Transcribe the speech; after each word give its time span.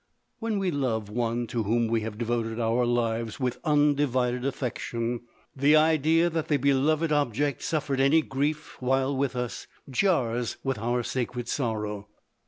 When 0.39 0.57
we 0.57 0.71
love 0.71 1.09
one 1.11 1.45
to 1.45 1.61
whom 1.61 1.87
we 1.87 2.01
have 2.01 2.17
devoted 2.17 2.59
our 2.59 2.87
lives 2.87 3.39
with 3.39 3.59
undivided 3.63 4.43
affection, 4.43 5.19
the 5.55 5.75
idea 5.75 6.27
that 6.27 6.47
the 6.47 6.57
beloved 6.57 7.11
object 7.11 7.61
suf 7.61 7.87
fered 7.87 7.99
any 7.99 8.23
grief 8.23 8.77
while 8.79 9.15
with 9.15 9.35
us, 9.35 9.67
jars 9.87 10.57
with 10.63 10.79
our 10.79 11.03
sacred 11.03 11.47
sorrow. 11.47 12.07